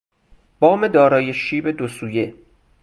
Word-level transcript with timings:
بام 0.59 0.87
دارای 0.87 1.33
شیب 1.33 1.69
دو 1.69 1.87
سویه 1.87 2.33